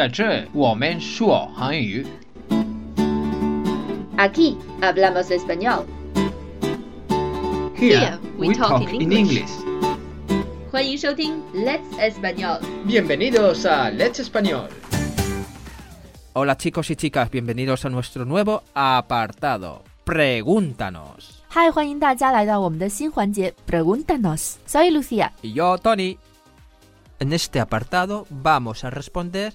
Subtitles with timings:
[0.00, 2.06] 在这我们说韩语。
[4.16, 5.84] Aquí hablamos español。
[7.76, 9.50] Here we talk in English.
[10.70, 12.60] 欢迎收听 Let's Español。
[12.86, 14.68] Bienvenidos a Let's Español.
[16.34, 19.82] Hola chicos y chicas, bienvenidos a nuestro nuevo apartado.
[20.04, 21.42] Pregúntanos.
[21.48, 25.30] 嗨，欢迎大家来到我们的新环节 Preguntanos。Soy Lucia。
[25.42, 26.18] Y yo, Tony.
[27.18, 29.54] En este apartado vamos a responder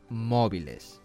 [0.11, 0.99] móviles.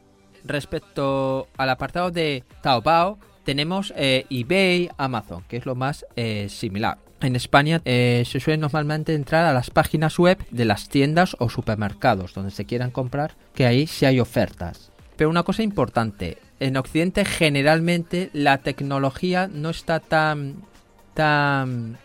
[0.44, 6.98] Respecto al apartado de Taobao, tenemos eh, eBay, Amazon, que es lo más eh, similar.
[7.20, 11.48] En España eh, se suele normalmente entrar a las páginas web de las tiendas o
[11.48, 14.90] supermercados donde se quieran comprar, que ahí sí hay ofertas.
[15.16, 20.56] Pero una cosa importante, en Occidente generalmente la tecnología no está tan
[21.14, 21.96] tan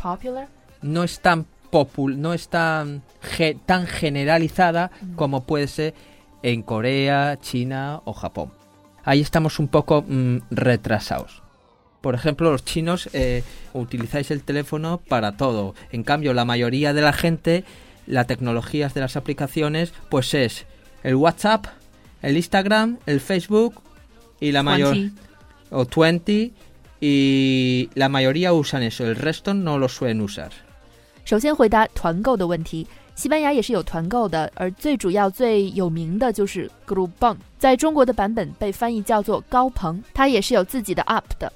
[0.00, 5.94] Popular。no es tan popul no es tan ge- tan generalizada como puede ser
[6.45, 8.51] en Corea, China o Japón.
[9.03, 11.41] Ahí estamos un poco mm, retrasados.
[12.01, 13.43] Por ejemplo, los chinos eh,
[13.73, 15.75] utilizáis el teléfono para todo.
[15.91, 17.63] En cambio, la mayoría de la gente,
[18.07, 20.65] la tecnología de las aplicaciones, pues es
[21.03, 21.67] el WhatsApp,
[22.21, 23.81] el Instagram, el Facebook
[24.39, 25.21] y la mayor 20
[25.69, 26.51] o 20
[26.99, 30.51] y la mayoría usan eso, el resto no lo suelen usar.
[31.23, 32.85] 首先回答团购的问题，
[33.16, 41.50] 西班牙也是有团购的，而最主要、最有名的就是 Groupon，在中国的版本被翻译叫做高朋，它也是有自己的 App 的。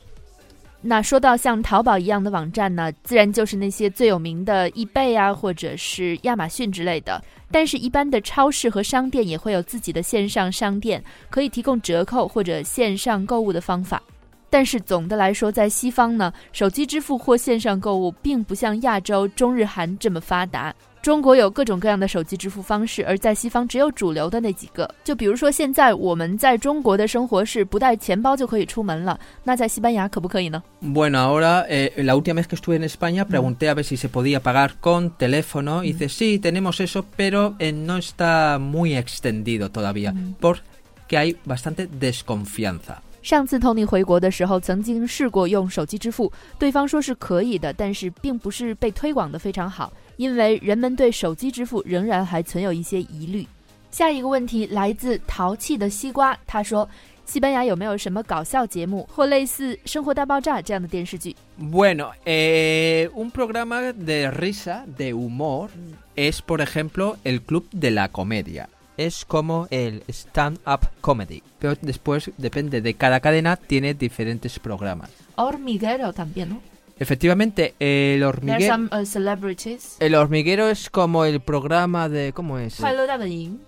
[0.81, 7.23] 那说到像淘宝一样的网站呢，自然就是那些最有名的易贝啊，或者是亚马逊之类的。
[7.53, 14.03] 但是，一般的超市和商店也会有自己的线上商店，可以提供折扣或者线上购物的方法。
[14.49, 20.75] 但是总的来说，在西方呢，手机支付或线上购物并不像亚洲中日韩这么发达。
[21.03, 24.89] 中国有各种各样的手机支付方式，而在西方只有主流的那几个。
[25.03, 34.41] 就比如说，现在我们在中国的生活是不带钱包就可以出门了，那在西班牙可不可以呢？Bueno, ahora, eh, la última vez que estuve en España pregunté a ver si se podía
[34.41, 41.17] pagar con teléfono dice, sí, tenemos eso, pero eh, no está muy extendido todavía, porque
[41.17, 42.99] hay bastante desconfianza.
[43.23, 53.48] 上次 Tony 回国的时候，曾经试过用手机支付，对方说是可以的，但是并不是被推广的非常好，因为人们对手机支付仍然还存有一些疑虑。
[53.92, 56.88] 下一个问题来自淘气的西瓜，他说：
[57.26, 61.36] 西班牙有没有什么搞笑节目或类似《生活大爆炸》这样的电视剧？
[61.58, 65.70] Bueno, eh, un programa de risa, de humor,
[66.16, 68.68] es por ejemplo el Club de la Comedia.
[68.98, 71.42] Es como el stand-up comedy.
[71.60, 75.10] Pero después, depende de cada cadena, tiene diferentes programas.
[75.36, 76.62] Hormiguero también, ¿no?
[77.01, 77.85] Efectivamente, uh,
[80.01, 80.69] el hormiguero.
[80.69, 82.35] Es como el programa de.
[82.35, 82.79] ¿Cómo es?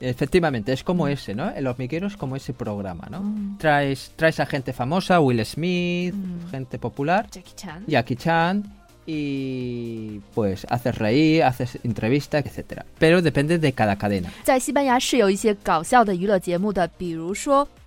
[0.00, 1.08] Efectivamente, es como mm.
[1.08, 1.48] ese, ¿no?
[1.48, 3.22] El hormiguero es como ese programa, ¿no?
[3.22, 3.56] Mm.
[3.56, 6.50] Traes, traes a gente famosa, Will Smith, mm.
[6.50, 7.26] gente popular.
[7.30, 7.84] Jackie Chan.
[7.86, 8.64] Jackie Chan.
[9.06, 12.84] Y pues haces reír, haces entrevistas, etcétera.
[12.98, 14.30] Pero depende de cada cadena.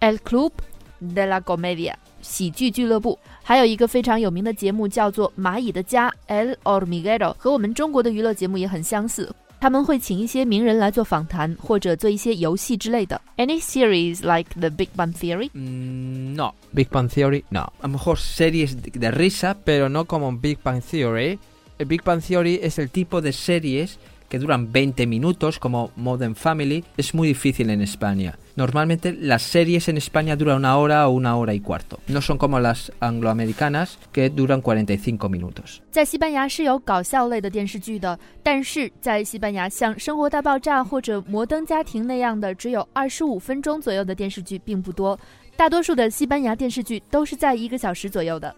[0.01, 0.51] El Club
[0.99, 1.99] de la Comedia.
[2.25, 9.33] 喜剧俱乐部，还有一个非常有名的节目叫做《蚂蚁的家》El Hormiguero，和我们中国的娱乐节目也很相似。
[9.57, 13.19] 他们会请一些名人来做访谈，或者做一些游戏之类的。
[13.37, 16.53] Any series like The Big Bang Theory？Mm, no.
[16.73, 17.71] Big Bang Theory, no.
[17.81, 21.39] A lo mejor series de, de risa, pero no como Big Bang Theory.
[21.77, 23.97] El Big Bang Theory es el tipo de series
[24.29, 26.83] que duran 20 minutos, como Modern Family.
[26.97, 28.37] Es muy difícil en España.
[28.55, 31.99] Normalmente las series en España duran una hora o una hora y cuarto.
[32.07, 35.81] No son como las angloamericanas, que duran 45 minutos.
[35.91, 45.19] 在西班牙是有搞笑类的电视剧的，但是在西班牙像《生活大爆炸》或者《摩登家庭》那样的只有二十五分钟左右的电视剧并不多，
[45.57, 48.55] 大多数的西班牙电视剧都是在一个小时左右的。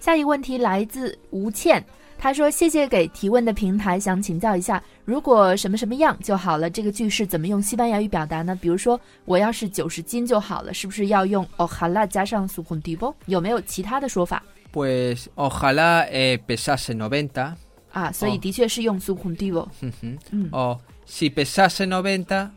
[0.00, 1.84] 下一个问题来自吴倩，
[2.22, 8.54] 她说：“谢谢给提问的平台，想请教一下，如果什么什么样就好了，这个句式怎么用西班牙语表达呢？
[8.60, 13.14] 比如说，我要是九十斤就好了，是不是要用 ojalá 加上 su contigo？
[13.24, 17.54] 有没有其他的说法 Pues ojalá eh, pesase noventa
[17.90, 18.12] 啊？
[18.12, 19.68] 所以的确是用 su contigo。
[19.80, 20.48] ujú, Mm.
[20.52, 20.78] O
[21.08, 22.50] si pesase 90,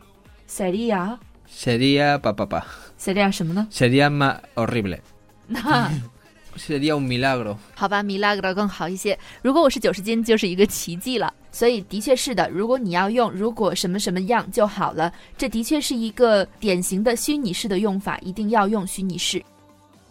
[0.46, 1.18] sería
[1.48, 2.62] sería pa pa pa.
[2.98, 4.98] sería 什么呢？Sería más horrible.
[5.46, 5.90] 那
[6.56, 7.56] Sería un milagro.
[7.74, 9.18] 好吧，milagro 更好一些。
[9.42, 11.32] 如果我是九十斤，就是一个奇迹了。
[11.50, 19.42] 所以的确是的，如果你要用如果什么什么样就好了，这的确是一个典型的虚拟式的用法，一定要用虚拟式。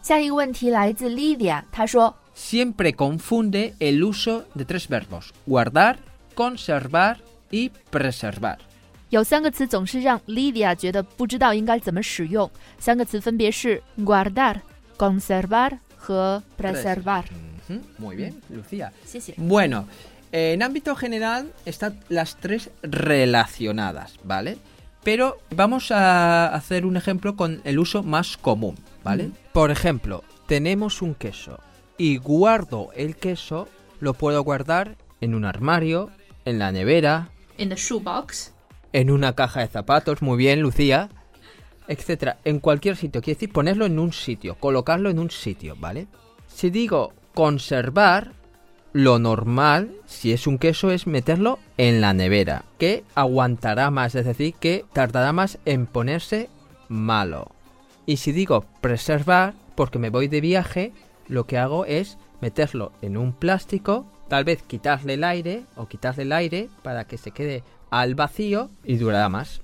[0.01, 5.95] 下一个问题来自 Livia，她说 Siempre confunde el uso de tres verbos: guardar,
[6.35, 7.15] conservar
[7.51, 8.57] y preservar.
[9.09, 12.49] 有三个词总是让 Livia 觉得不知道应该怎么使用，
[12.79, 14.55] 三个词分别是 guardar、
[14.97, 15.77] conservar
[16.57, 17.25] preservar.
[17.97, 18.55] Muy bien, mm.
[18.55, 18.91] Lucía.
[19.05, 19.33] Sí, sí.
[19.38, 19.88] Bueno,
[20.31, 24.57] en ámbito general están las tres relacionadas, ¿vale?
[25.03, 29.31] Pero vamos a hacer un ejemplo con el uso más común, ¿vale?
[29.51, 31.59] Por ejemplo, tenemos un queso
[31.97, 33.67] y guardo el queso,
[34.00, 36.09] lo puedo guardar en un armario,
[36.45, 38.53] en la nevera, en the shoebox,
[38.94, 41.09] en una caja de zapatos, muy bien, Lucía
[41.88, 43.21] etcétera, en cualquier sitio.
[43.21, 46.07] Quiere decir ponerlo en un sitio, colocarlo en un sitio, ¿vale?
[46.47, 48.33] Si digo conservar,
[48.94, 54.25] lo normal, si es un queso, es meterlo en la nevera, que aguantará más, es
[54.25, 56.50] decir, que tardará más en ponerse
[56.89, 57.51] malo.
[58.06, 60.94] Y si digo preservar, porque me voy de viaje,
[61.27, 66.24] lo que hago es meterlo en un plástico, tal vez quitarle el aire o quitarle
[66.24, 69.62] el aire para que se quede al vacío y durará más.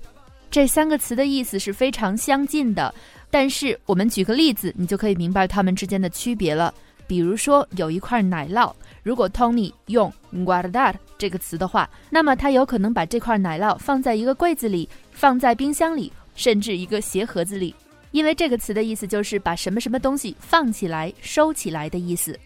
[0.50, 2.92] 这三个词的意思是非常相近的，
[3.30, 6.74] 但是我们举个例子，你就可以明白它们之间的区别了。
[7.06, 17.74] 比如说，有一块奶酪，如果 Tony 用 guardar 这个词的话，那么他有可能把这块奶酪放在一个柜子里，放在冰箱里，甚至一个鞋盒子里，
[18.12, 22.38] 因为这个词的意思就是把什么什么东西放起来、收起来的意思。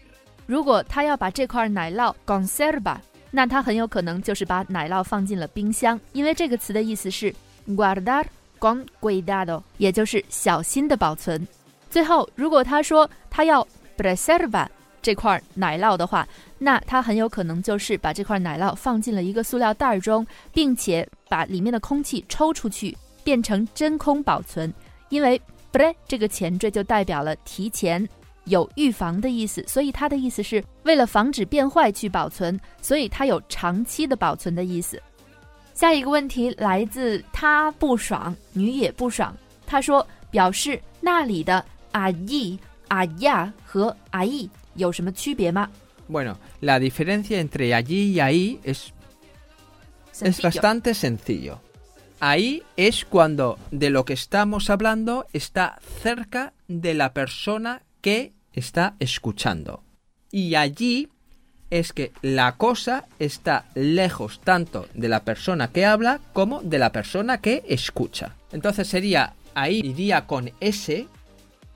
[0.47, 2.97] 如果他要把这块奶酪 conserva，
[3.29, 7.33] 那他很有可能就是把奶酪放进了冰箱，因为这个词的意思是
[7.67, 8.25] guardar
[8.59, 11.47] con cuidado，也就是小心的保存。
[11.89, 13.65] 最后，如果他说他要
[13.97, 14.67] preserva
[15.01, 16.27] 这块奶酪的话，
[16.57, 24.73] 那他很有可能就是把这块奶酪放进了一个塑料袋中，并且把里面的空气抽出去，变成真空保存。
[25.09, 25.41] 因为
[25.71, 28.07] pre 这个前缀就代表了提前。
[28.47, 35.01] 有预防的意思，所以它的意思是为了防止变坏去保存，所以它有长期的保存的意思。
[35.74, 39.36] 下一个问题来自他不爽，女也不爽。
[39.66, 42.58] 他说表示那里的阿姨、
[42.88, 45.68] 阿呀和阿姨有什么区别吗？
[46.08, 48.92] Bueno, la diferencia entre allí y ahí es
[50.22, 51.60] Es bastante sencillo.
[52.18, 58.96] Ahí es cuando de lo que estamos hablando está cerca de la persona que está
[58.98, 59.82] escuchando.
[60.30, 61.08] Y allí
[61.79, 66.91] es que la cosa está lejos tanto de la persona que habla como de la
[66.91, 68.35] persona que escucha.
[68.51, 71.07] Entonces sería ahí iría con ese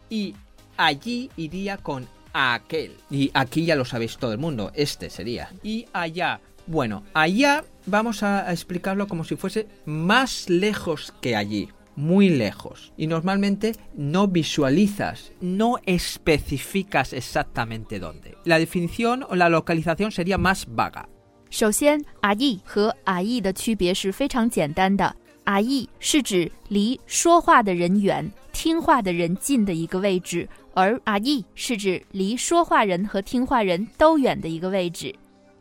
[0.09, 0.35] y
[0.77, 2.95] allí iría con aquel.
[3.09, 5.51] Y aquí ya lo sabéis todo el mundo, este sería.
[5.63, 12.28] Y allá, bueno, allá vamos a explicarlo como si fuese más lejos que allí Muy
[12.28, 12.92] lejos.
[12.96, 18.36] Y normalmente no visualizas, no especificas exactamente dónde.
[18.44, 21.06] La definición o la localización sería más vaga.
[21.50, 25.14] 首先，阿姨和阿姨的区别是非常简单的。
[25.44, 35.14] 阿姨是指离说话的人远、听话的人近的一个位置，而阿姨是指离说话人和听话人都远的一个位置。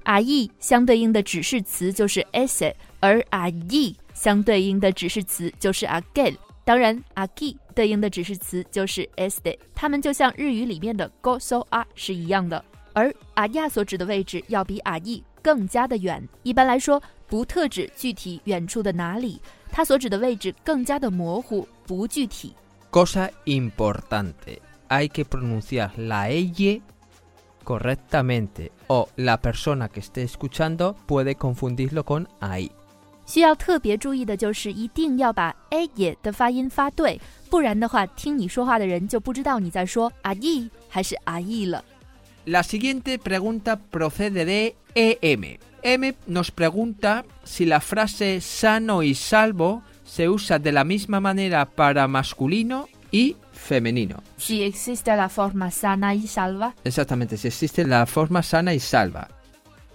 [0.04, 6.35] 阿姨相对应的指示词就是 ese，而阿姨 相对应的指示词就是 aquel。
[6.65, 12.63] 当然，阿 g 对应的指示词就是 este，它们就像日语里面的 go so a 是一样的。
[12.93, 16.27] 而阿亚所指的位置要比阿意更加的远。
[16.43, 22.55] 一般来说，不特指具体远处的哪里，它所指的位置更加的模糊，不具体。
[22.91, 26.83] Cosa importante, hay que pronunciar la L
[27.63, 32.71] correctamente o la persona que esté escuchando puede confundirlo con ahí.
[33.28, 41.84] 需要特别注意的就是，一定要把 a 也的发音发对，不然的话，听你说话的人就不知道你在说阿意还是阿意了。
[42.46, 45.58] La siguiente pregunta procede de EM.
[45.82, 51.66] M nos pregunta si la frase sano y salvo se usa de la misma manera
[51.66, 54.22] para masculino y femenino.
[54.38, 59.30] Si existe la forma sana y salva， Exactamente, si existe la forma sana y salva.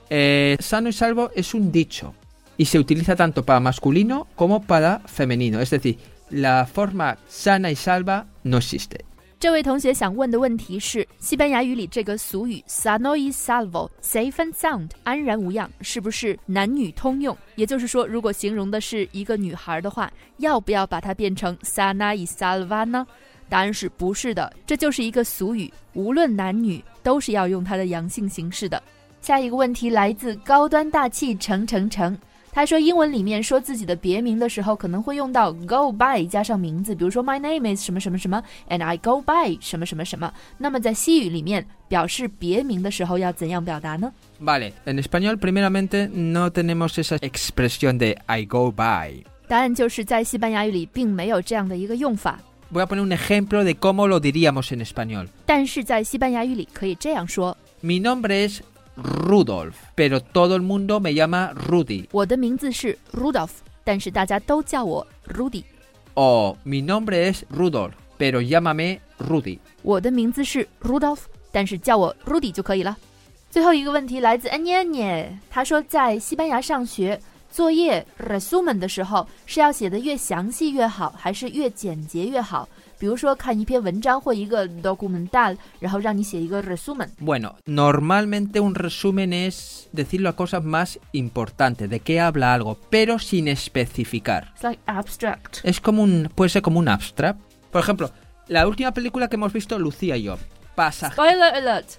[0.09, 2.15] Eh, sano y salvo es un dicho
[2.64, 5.60] y se utiliza tanto para masculino como para femenino.
[5.60, 5.98] Es decir,
[6.30, 9.02] la forma sana y salva no existe.
[9.38, 17.38] 这位同学想问的问题是：西班牙语里这个俗语 “sano y salvo”（safe and sound，安然无恙）是不是男女通用？
[17.56, 23.06] 也就是说，如果形容的是一个女孩的话，要不要把它变成 “sana y salva” 呢？
[23.50, 28.82] 答案是不是的，这就是一个俗语，无论男女都是要用它的阳性形式的。
[29.22, 32.18] 下一个问题来自高端大气程程程。
[32.53, 40.33] 他说，英文里面说自己的别名的时候，可能会用到 go by 加上名字，比如说 My name is 什么什么什么，and I go by 什么什么什么。
[40.57, 44.13] 那么在西语里面表示别名的时候要怎样表达呢？
[44.41, 49.25] Vale, en español primeramente no tenemos esa expresión de I go by。
[49.47, 52.41] 答案就是在西班牙语里并没有这样的一个用法。
[52.73, 55.29] Voy a poner un ejemplo de cómo lo diríamos en español。
[55.47, 58.61] 但是在西班牙语里可以这样说：Mi nombre es
[58.96, 62.08] Rudolf, pero todo el mundo me llama Rudy.
[62.12, 63.50] 我的名字是 Rudolf，
[63.84, 65.64] 但是大家都叫我 Rudy。
[66.14, 69.60] 哦 mi nombre es Rudolf, pero llámame Rudy.
[69.82, 71.20] 我的名字是 Rudolf，
[71.52, 72.96] 但是叫我 Rudy 就可以了。
[73.50, 77.20] 最后一个问题来自 Anya，他说在西班牙上学
[77.52, 82.68] 作业 resumen 的时候是要写的越详细越好，还是越简洁越好？
[83.03, 92.79] 比如说看一篇文章或一个 documental，然后让你写一个 resumen。Bueno, normalmente un resumen es decir las cosas más importantes, de qué habla algo,
[92.91, 94.53] pero sin especificar.
[94.55, 95.61] It's like abstract.
[95.65, 97.39] Es como un, puede ser como un abstract.
[97.71, 98.11] Por ejemplo,
[98.49, 100.39] la última película que hemos visto Lucía y yo,
[100.75, 101.15] Pasajeros.
[101.15, 101.91] Spoiler alert.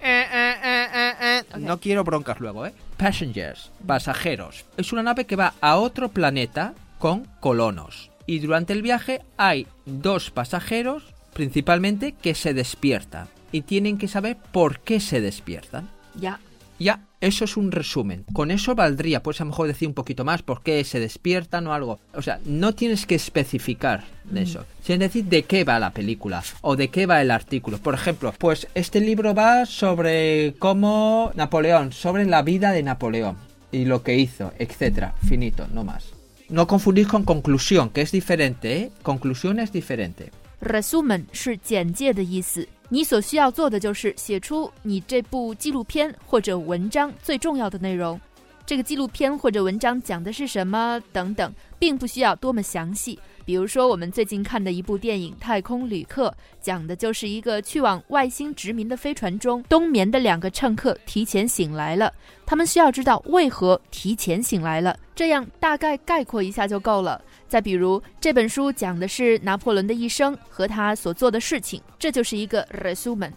[0.00, 2.72] Eh, eh, eh, no quiero broncas luego, ¿eh?
[2.96, 4.64] Passengers, pasajeros.
[4.76, 9.67] Es una nave que va a otro planeta con colonos y durante el viaje hay
[9.85, 11.03] dos pasajeros
[11.33, 15.89] principalmente que se despiertan y tienen que saber por qué se despiertan.
[16.15, 16.39] Ya.
[16.79, 18.25] Ya, eso es un resumen.
[18.33, 21.67] Con eso valdría, pues a lo mejor decir un poquito más por qué se despiertan
[21.67, 21.99] o algo.
[22.13, 24.43] O sea, no tienes que especificar de mm.
[24.43, 24.65] eso.
[24.81, 27.77] Sin decir de qué va la película o de qué va el artículo.
[27.77, 33.37] Por ejemplo, pues este libro va sobre cómo Napoleón, sobre la vida de Napoleón
[33.71, 35.13] y lo que hizo, etcétera.
[35.25, 36.12] Finito, no más.
[36.53, 38.91] No confundir con conclusión, que es diferente.
[39.01, 40.29] Conclusión es diferente.
[40.61, 42.67] Resumen 是简介的意思。
[42.89, 48.21] 你所需要做的就是写出你这部纪录片或者文章最重要的内容。
[48.67, 53.17] 这个纪录片或者文章讲的是什么等等，并不需要多么详细。
[53.45, 56.29] 比如说，我们最近看的一部电影《太空旅客》，
[56.61, 62.13] 讲的就是一个去往外星殖民的飞船中冬眠的两个乘客提前醒来了，
[62.45, 67.21] 他们需要知道为何提前醒来了，这样大概概括一下就够了。
[67.47, 73.31] 再比如，这本书讲的是拿破仑的一生和他所做的事情，这就是一个 resumen。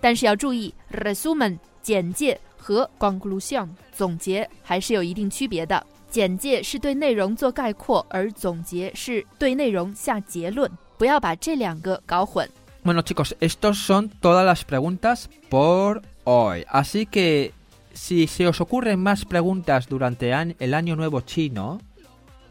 [0.00, 5.84] 但是要注意，resumen 简介和 conclusion 总结还是有一定区别的。
[6.08, 10.70] 简介是对内容做概括，而总结是对内容下结论。
[10.96, 12.48] 不要把这两个搞混。
[12.82, 16.64] Bueno chicos, estos son todas las preguntas por hoy.
[16.64, 17.52] Así que
[17.98, 21.80] si se os ocurren más preguntas durante el año nuevo chino,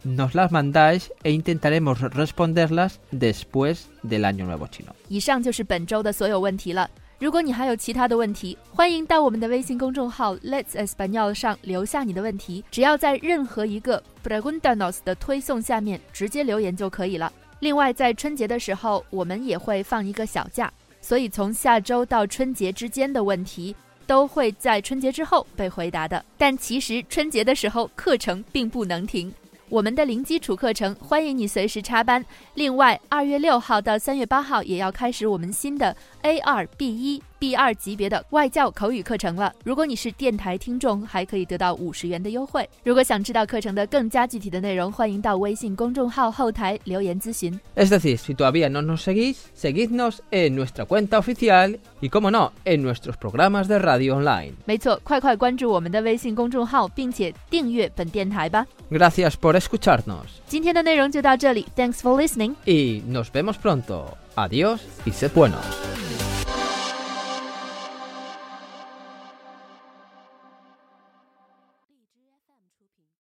[0.03, 4.93] nos las mandáis e intentaremos responderlas después del año nuevo chino.
[5.07, 6.89] 以上就是本周的所有问题了。
[7.19, 12.63] 如果你还有其他的问题，欢迎到我们的微信公众号 Let's Español 上留下你的问题。
[12.69, 17.31] 只要在任何一个 Preguntanos 的推送下面直接留言就可以了。
[17.59, 23.75] 另外，在春节的时候，我们也会放一个小假，所以从下周到春节之间的问题
[24.07, 26.25] 都会在春节之后被回答的。
[26.37, 29.31] 但其实春节的时候课程并不能停。
[29.69, 32.25] 我们的零基础课程，欢迎你随时插班。
[32.53, 37.21] 另外，二月六号到三月八号也要开始我们新的 A 二 B 一。
[37.39, 39.53] B 二级别的外教口语课程了。
[39.63, 42.67] 如果你是电台听众，还可以得到五十元的优惠。
[42.83, 47.59] 如果想知道课程的更加具体的内容，欢迎到微信公众号后台留言咨询。
[47.75, 52.81] Es decir, si todavía no nos seguís, seguidnos en nuestra cuenta oficial y, como no, en
[52.81, 54.53] nuestros programas de radio online。
[54.65, 58.65] 没错，快快关注我们的微信公众号，并且订阅本电台吧。
[58.89, 60.27] Gracias por escucharnos。
[60.47, 62.55] 今天的内容就到这里，Thanks for listening。
[62.65, 64.15] Y nos vemos pronto.
[64.35, 66.16] Adiós y sed buenos.